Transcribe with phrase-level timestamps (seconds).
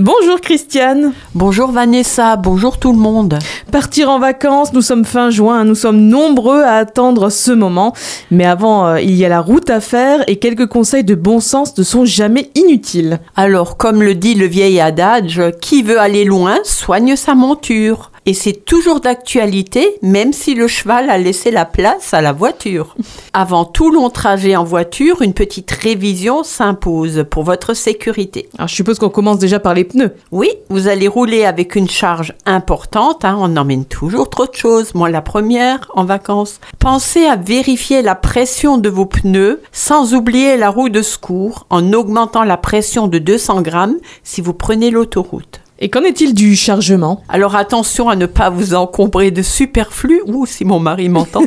[0.00, 1.12] Bonjour Christiane.
[1.36, 3.38] Bonjour Vanessa, bonjour tout le monde.
[3.70, 7.94] Partir en vacances, nous sommes fin juin, nous sommes nombreux à attendre ce moment.
[8.32, 11.38] Mais avant, euh, il y a la route à faire et quelques conseils de bon
[11.38, 13.20] sens ne sont jamais inutiles.
[13.36, 18.10] Alors, comme le dit le vieil adage, qui veut aller loin soigne sa monture.
[18.26, 22.96] Et c'est toujours d'actualité, même si le cheval a laissé la place à la voiture.
[23.34, 28.48] Avant tout long trajet en voiture, une petite révision s'impose pour votre sécurité.
[28.56, 30.14] Alors, je suppose qu'on commence déjà par les pneus.
[30.32, 34.94] Oui, vous allez rouler avec une charge importante, hein, on emmène toujours trop de choses.
[34.94, 36.60] Moi, la première, en vacances.
[36.78, 41.92] Pensez à vérifier la pression de vos pneus sans oublier la roue de secours en
[41.92, 45.63] augmentant la pression de 200 grammes si vous prenez l'autoroute.
[45.80, 47.22] Et qu'en est-il du chargement?
[47.28, 51.42] Alors attention à ne pas vous encombrer de superflu, ou si mon mari m'entend,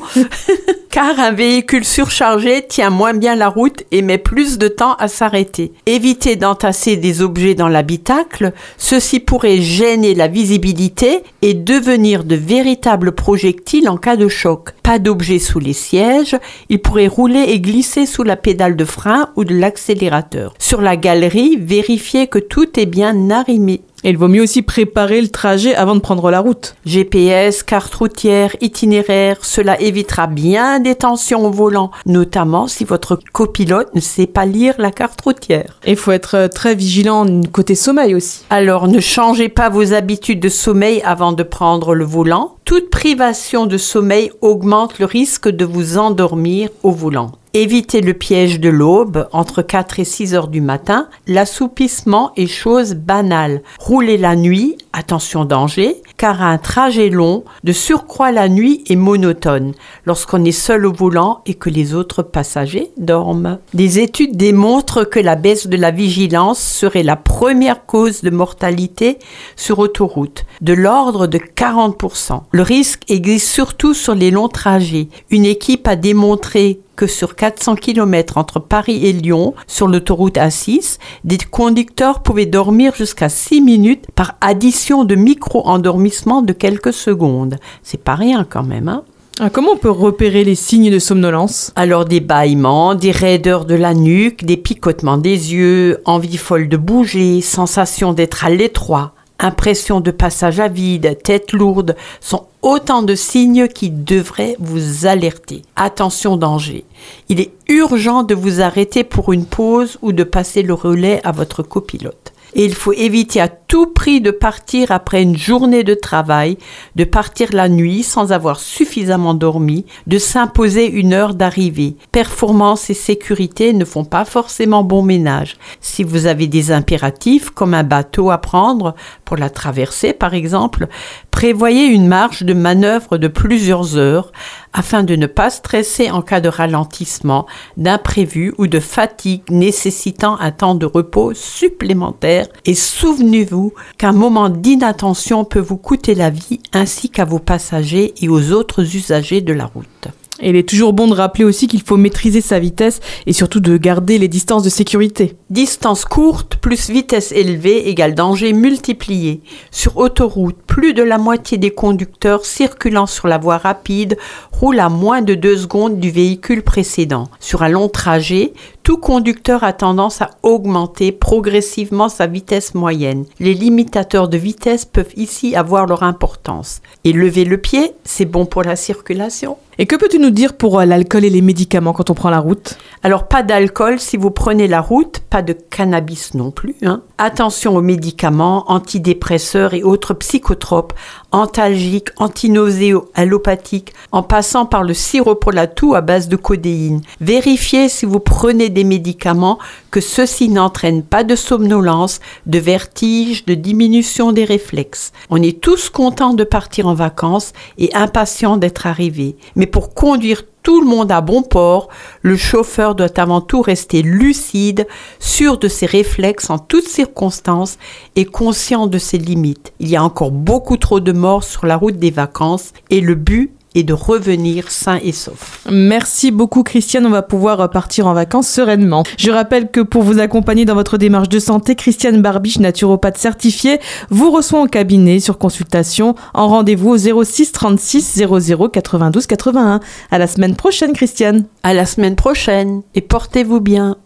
[0.89, 5.07] car un véhicule surchargé tient moins bien la route et met plus de temps à
[5.07, 5.71] s'arrêter.
[5.85, 13.13] Évitez d'entasser des objets dans l'habitacle, ceci pourrait gêner la visibilité et devenir de véritables
[13.13, 14.71] projectiles en cas de choc.
[14.83, 16.35] Pas d'objets sous les sièges,
[16.67, 20.53] il pourrait rouler et glisser sous la pédale de frein ou de l'accélérateur.
[20.59, 23.83] Sur la galerie, vérifiez que tout est bien arrimé.
[24.03, 26.75] Et il vaut mieux aussi préparer le trajet avant de prendre la route.
[26.85, 33.93] GPS, carte routière, itinéraire, cela évitera bien des tensions au volant, notamment si votre copilote
[33.95, 35.79] ne sait pas lire la carte routière.
[35.83, 38.45] Et il faut être euh, très vigilant côté sommeil aussi.
[38.49, 42.55] Alors ne changez pas vos habitudes de sommeil avant de prendre le volant.
[42.65, 47.31] Toute privation de sommeil augmente le risque de vous endormir au volant.
[47.59, 51.09] Évitez le piège de l'aube entre 4 et 6 heures du matin.
[51.25, 53.63] L'assoupissement est chose banale.
[53.79, 59.73] Roulez la nuit, attention danger, car un trajet long, de surcroît la nuit, est monotone
[60.05, 63.57] lorsqu'on est seul au volant et que les autres passagers dorment.
[63.73, 69.17] Des études démontrent que la baisse de la vigilance serait la première cause de mortalité
[69.55, 72.43] sur autoroute, de l'ordre de 40%.
[72.51, 75.07] Le risque existe surtout sur les longs trajets.
[75.31, 80.97] Une équipe a démontré que sur 400 km entre Paris et Lyon, sur l'autoroute A6,
[81.23, 87.55] des conducteurs pouvaient dormir jusqu'à 6 minutes par addition de micro-endormissement de quelques secondes.
[87.83, 89.03] C'est pas rien quand même, hein.
[89.39, 91.71] Ah, Comment on peut repérer les signes de somnolence?
[91.75, 96.77] Alors des bâillements, des raideurs de la nuque, des picotements des yeux, envie folle de
[96.77, 103.15] bouger, sensation d'être à l'étroit, impression de passage à vide, tête lourde, sont autant de
[103.15, 105.61] signes qui devraient vous alerter.
[105.75, 106.85] Attention danger.
[107.29, 111.31] Il est urgent de vous arrêter pour une pause ou de passer le relais à
[111.31, 112.33] votre copilote.
[112.57, 116.57] Et il faut éviter à tout prix de partir après une journée de travail,
[116.95, 121.97] de partir la nuit sans avoir suffisamment dormi, de s'imposer une heure d'arrivée.
[122.11, 125.57] Performance et sécurité ne font pas forcément bon ménage.
[125.81, 130.87] Si vous avez des impératifs comme un bateau à prendre pour la traversée par exemple,
[131.29, 134.31] prévoyez une marge de manœuvre de plusieurs heures
[134.77, 140.51] afin de ne pas stresser en cas de ralentissement, d'imprévu ou de fatigue nécessitant un
[140.51, 142.47] temps de repos supplémentaire.
[142.65, 148.29] Et souvenez-vous qu'un moment d'inattention peut vous coûter la vie ainsi qu'à vos passagers et
[148.29, 150.09] aux autres usagers de la route.
[150.41, 153.75] Il est toujours bon de rappeler aussi qu'il faut maîtriser sa vitesse et surtout de
[153.77, 155.35] garder les distances de sécurité.
[155.49, 159.41] Distance courte plus vitesse élevée égale danger multiplié.
[159.71, 164.17] Sur autoroute, plus de la moitié des conducteurs circulant sur la voie rapide
[164.51, 167.27] roulent à moins de deux secondes du véhicule précédent.
[167.39, 168.53] Sur un long trajet,
[168.87, 173.25] tout conducteur a tendance à augmenter progressivement sa vitesse moyenne.
[173.37, 176.81] Les limitateurs de vitesse peuvent ici avoir leur importance.
[177.03, 179.57] Et lever le pied, c'est bon pour la circulation.
[179.79, 182.39] Et que peux-tu nous dire pour euh, l'alcool et les médicaments quand on prend la
[182.39, 182.77] route?
[183.03, 186.75] Alors pas d'alcool si vous prenez la route, pas de cannabis non plus.
[186.81, 187.03] Hein.
[187.19, 190.93] Attention aux médicaments, antidépresseurs et autres psychotropes,
[191.31, 197.01] antalgiques, antinoséo, allopathiques, en passant par le sirop pour la toux à base de codéine.
[197.21, 199.59] Vérifiez si vous prenez médicaments
[199.91, 205.11] que ceux-ci n'entraînent pas de somnolence, de vertige, de diminution des réflexes.
[205.29, 209.35] On est tous contents de partir en vacances et impatients d'être arrivés.
[209.55, 211.87] Mais pour conduire tout le monde à bon port,
[212.21, 214.85] le chauffeur doit avant tout rester lucide,
[215.17, 217.77] sûr de ses réflexes en toutes circonstances
[218.17, 219.71] et conscient de ses limites.
[219.79, 223.15] Il y a encore beaucoup trop de morts sur la route des vacances et le
[223.15, 225.61] but et de revenir sain et sauf.
[225.69, 229.03] Merci beaucoup Christiane, on va pouvoir partir en vacances sereinement.
[229.17, 233.79] Je rappelle que pour vous accompagner dans votre démarche de santé, Christiane Barbiche, naturopathe certifiée,
[234.09, 239.79] vous reçoit en cabinet sur consultation en rendez-vous au 06 36 00 92 81.
[240.09, 241.45] À la semaine prochaine Christiane.
[241.61, 243.97] À la semaine prochaine et portez-vous bien.